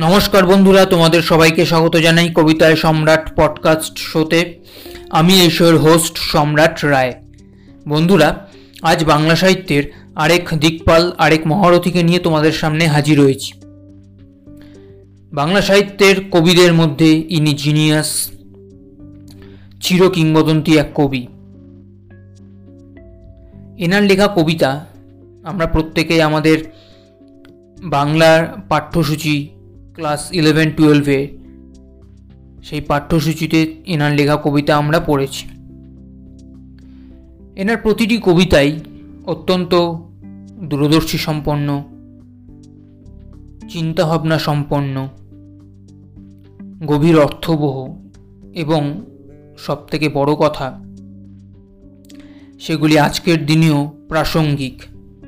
নমস্কার 0.00 0.46
বন্ধুরা, 0.46 0.84
তোমাদের 0.84 1.22
সবাইকে 1.22 1.66
স্বাগত 1.66 1.96
জানাই 1.96 2.28
কবিতায় 2.34 2.76
সম্রাট 2.76 3.36
পডকাস্ট 3.36 3.98
শোতে 3.98 4.58
আমি 5.10 5.40
এই 5.40 5.50
শোয়ের 5.50 5.78
হোস্ট 5.78 6.18
সম্রাট 6.18 6.84
রায়। 6.84 7.14
বন্ধুরা, 7.88 8.48
আজ 8.82 9.04
বাংলা 9.04 9.36
সাহিত্যের 9.36 9.92
আরেক 10.14 10.48
দিকপাল, 10.54 11.12
আরেক 11.18 11.46
মহারথীকে 11.46 12.02
নিয়ে 12.02 12.18
তোমাদের 12.18 12.52
সামনে 12.52 12.86
হাজির 12.86 13.20
হয়েছি। 13.20 13.52
বাংলা 15.32 15.62
সাহিত্যের 15.62 16.16
কবিদের 16.30 16.74
মধ্যে 16.74 17.24
ইনি 17.28 17.52
জিনিয়াস 17.52 18.30
চির 19.80 20.10
কিংবদন্তি 20.10 20.78
এক 20.78 20.90
কবি। 20.94 21.26
এনার 23.78 24.02
লেখা 24.02 24.28
কবিতা, 24.36 24.86
আমরা 25.44 25.66
প্রত্যেকেই 25.66 26.22
আমাদের 26.22 26.72
বাংলার 27.82 28.46
পাঠ্যসূচি 28.68 29.48
ক্লাস 29.94 30.28
ইলেভেন 30.32 30.70
টুয়েলভে 30.70 31.28
সেই 32.64 32.80
পাঠ্যসূচিতে 32.80 33.76
এনার 33.86 34.12
লেখা 34.12 34.36
কবিতা 34.36 34.76
আমরা 34.76 35.00
পড়েছি। 35.00 35.48
এনার 37.56 37.76
প্রতিটি 37.76 38.18
কবিতাই 38.18 38.80
অত্যন্ত 39.26 39.92
দূরদর্শী 40.60 41.18
সম্পন্ন, 41.18 41.84
চিন্তাভাবনা 43.68 44.38
সম্পন্ন, 44.38 45.08
গভীর 46.86 47.18
অর্থবহ 47.18 47.94
এবং 48.54 49.04
সবথেকে 49.58 50.08
বড় 50.08 50.34
কথা, 50.34 50.80
সেগুলি 52.60 52.98
আজকের 52.98 53.46
দিনেও 53.46 53.92
প্রাসঙ্গিক 54.08 54.82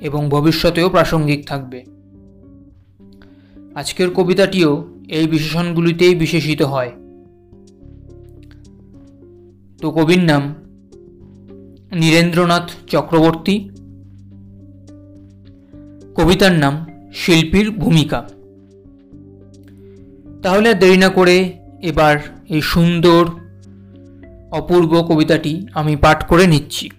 এবং 0.00 0.28
ভবিষ্যতেও 0.28 0.90
প্রাসঙ্গিক 0.90 1.48
থাকবে। 1.48 1.95
আজকের 3.76 4.10
কবিতাটিও 4.10 4.88
এই 5.08 5.26
বিশেষণগুলিতেই 5.26 6.14
বিশেষিত 6.14 6.62
হয়। 6.62 6.92
তো 9.80 9.90
কবির 9.90 10.20
নাম, 10.20 10.54
নীরেন্দ্রনাথ 11.94 12.70
চক্রবর্তী। 12.88 13.68
কবিতার 16.14 16.52
নাম, 16.52 16.86
শিল্পীর 17.14 17.70
ভূমিকা। 17.70 18.28
তাহলে 20.42 20.74
দেরি 20.74 20.96
না 20.96 21.08
করে 21.08 21.52
এবার 21.82 22.18
এই 22.48 22.60
সুন্দর, 22.60 23.26
অপূর্ব 24.50 25.02
কবিতাটি 25.08 25.66
আমি 25.74 25.96
পাঠ 25.96 26.26
করে 26.26 26.46
নিচ্ছি। 26.46 26.90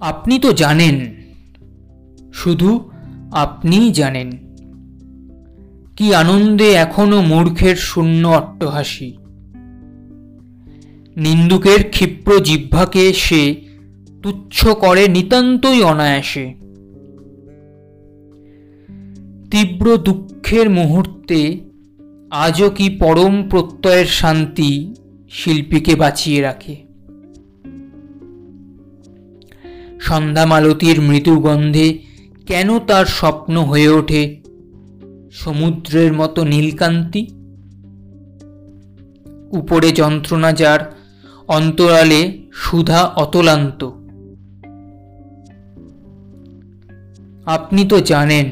আপনি 0.00 0.38
তো 0.38 0.52
জানেন। 0.52 1.14
শুধু 2.32 2.90
আপনিই 3.32 3.92
জানেন। 3.92 4.30
কি 5.96 6.14
আনন্দে 6.14 6.72
এখনও 6.72 7.22
মূর্খের 7.22 7.76
শূন্য 7.76 8.28
অট্টহাসি। 8.28 9.16
নিন্দুকের 11.16 11.90
ক্ষিপ্র 11.90 12.40
জিহ্বাকে 12.40 13.12
সে 13.12 13.54
তুচ্ছ 14.22 14.66
করে 14.66 15.08
নিতান্তই 15.08 15.82
অনায়াসে। 15.82 16.54
তীব্র 19.50 19.96
দুঃখের 19.96 20.70
মুহূর্তে 20.70 21.60
আজও 22.30 22.70
কি 22.70 22.90
পরম 22.90 23.48
প্রত্যয়ের 23.48 24.06
শান্তি 24.06 24.94
শিল্পীকে 25.30 25.94
বাঁচিয়ে 25.94 26.42
রাখে। 26.42 26.87
সন্ধ্যা 30.00 30.46
মালতীর 30.46 31.00
মৃদু 31.00 31.40
গন্ধে 31.40 31.98
কেন 32.46 32.78
তার 32.78 33.06
স্বপ্ন 33.06 33.62
হয়ে 33.62 33.88
ওঠে 33.88 34.40
সমুদ্রের 35.32 36.12
মতো 36.12 36.44
নীলকান্তি? 36.44 37.26
উপরে 39.50 39.92
যন্ত্রণা 39.92 40.52
যার, 40.52 40.96
অন্তরালে 41.48 42.38
সুধা 42.52 43.04
অতলান্ত। 43.04 43.90
আপনি 47.46 47.84
তো 47.84 48.00
জানেন, 48.00 48.50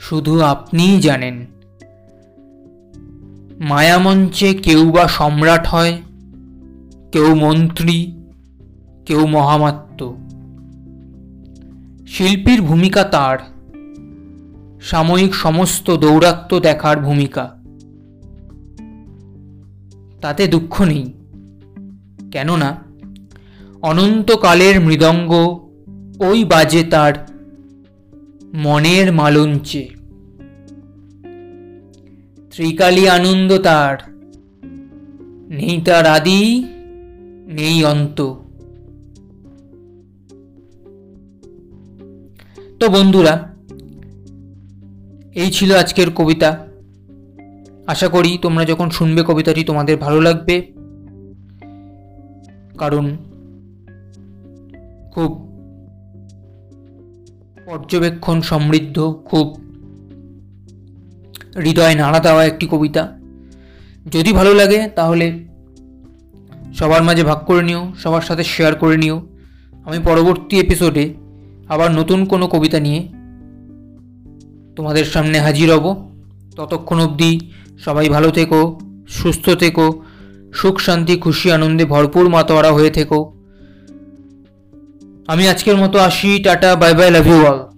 শুধু 0.00 0.40
আপনিই 0.40 1.00
জানেন। 1.00 1.46
মায়ামঞ্চে 3.58 4.54
কেউ 4.54 4.90
বা 4.90 5.08
সম্রাট 5.08 5.66
হয়, 5.66 6.02
কেউ 7.12 7.34
মন্ত্রী, 7.34 8.16
কেউ 9.06 9.26
মহামাত্য 9.26 9.85
শিল্পীর 12.06 12.62
ভূমিকা 12.62 13.04
তার। 13.04 13.38
সাময়িক 14.80 15.34
সমস্ত 15.34 15.96
দৌরাত্ম 15.96 16.58
দেখার 16.58 17.00
ভূমিকা। 17.00 17.62
তাতে 20.20 20.46
দুঃখ 20.46 20.82
নেই। 20.82 21.12
কেননা, 22.32 22.82
অনন্তকালের 23.82 24.80
মৃদঙ্গ 24.80 25.32
ওই 26.18 26.44
বাজে 26.44 26.84
তার 26.84 27.12
মনের 28.54 29.12
মালঞ্চে। 29.12 29.88
ত্রিকালী 32.50 33.08
আনন্দ 33.08 33.58
তার, 33.58 33.98
নেই 35.48 35.82
তার 35.84 36.06
আদি, 36.06 36.64
নেই 37.46 37.84
অন্ত। 37.84 38.34
তো 42.80 42.88
বন্ধুরা, 42.88 43.54
এই 45.34 45.50
ছিল 45.50 45.76
আজকের 45.76 46.10
কবিতা। 46.10 46.66
আশা 47.86 48.08
করি 48.08 48.38
তোমরা 48.42 48.64
যখন 48.64 48.90
শুনবে 48.90 49.22
কবিতাটি 49.22 49.64
তোমাদের 49.64 49.96
ভালো 49.96 50.20
লাগবে। 50.20 50.72
কারণ 52.78 53.16
খুব 55.12 55.30
পর্যবেক্ষণ 57.66 58.40
সমৃদ্ধ, 58.40 59.22
খুব 59.24 59.60
হৃদয় 61.56 61.94
নাড়া 61.94 62.20
দেওয়া 62.20 62.44
একটি 62.44 62.66
কবিতা। 62.70 63.18
যদি 64.12 64.32
ভালো 64.32 64.54
লাগে 64.54 64.88
তাহলে 64.88 65.44
সবার 66.74 67.02
মাঝে 67.02 67.22
ভাগ 67.22 67.38
করে 67.38 67.62
নিও, 67.62 67.92
সবার 67.98 68.20
সাথে 68.20 68.44
শেয়ার 68.44 68.74
করে 68.74 68.96
নিও। 68.96 69.26
আমি 69.84 69.98
পরবর্তী 70.04 70.60
এপিসোডে 70.60 71.14
আবার 71.68 71.90
নতুন 71.90 72.24
কোনো 72.24 72.46
কবিতা 72.46 72.80
নিয়ে 72.80 73.00
তোমাদের 74.76 75.04
সামনে 75.04 75.40
হাজির 75.40 75.72
হব। 75.72 76.10
ততক্ষণ 76.56 77.00
অবধি 77.00 77.50
সবাই 77.84 78.08
ভালো 78.08 78.30
থেকো, 78.30 78.80
সুস্থ 79.08 79.50
থেকো, 79.50 80.02
সুখ, 80.54 80.80
শান্তি, 80.80 81.16
খুশি, 81.16 81.52
আনন্দে 81.52 81.84
ভরপুর 81.84 82.28
মাতোয়ারা 82.28 82.72
হয়ে 82.72 82.90
থেকো। 82.90 83.32
আমি 85.26 85.48
আজকের 85.48 85.76
মতো 85.76 85.98
আসি, 85.98 86.42
tata, 86.44 86.76
bye 86.76 86.94
bye 86.94 87.10
love 87.10 87.26
you 87.26 87.46
all 87.46 87.75